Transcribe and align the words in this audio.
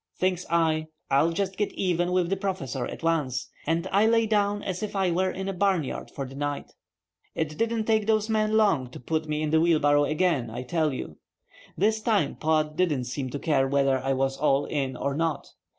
Thinks 0.17 0.47
I, 0.49 0.87
I'll 1.11 1.31
just 1.31 1.57
get 1.57 1.71
even 1.73 2.11
with 2.11 2.31
the 2.31 2.35
Professor 2.35 2.87
at 2.87 3.03
once, 3.03 3.51
and 3.67 3.87
I 3.91 4.07
lay 4.07 4.25
down 4.25 4.63
as 4.63 4.81
if 4.81 4.95
I 4.95 5.11
were 5.11 5.29
in 5.29 5.47
a 5.47 5.53
barnyard 5.53 6.09
for 6.09 6.25
the 6.25 6.33
night. 6.33 6.71
It 7.35 7.55
didn't 7.55 7.83
take 7.85 8.07
those 8.07 8.27
men 8.27 8.57
long 8.57 8.89
to 8.93 8.99
put 8.99 9.27
me 9.29 9.43
in 9.43 9.51
the 9.51 9.61
wheelbarrow 9.61 10.05
again, 10.05 10.49
I 10.49 10.63
tell 10.63 10.91
you. 10.91 11.19
This 11.77 12.01
time 12.01 12.33
Pod 12.35 12.75
didn't 12.75 13.03
seem 13.03 13.29
to 13.29 13.37
care 13.37 13.67
whether 13.67 13.99
I 13.99 14.13
was 14.13 14.37
all 14.37 14.65
in 14.65 14.97
or 14.97 15.13
not. 15.13 15.49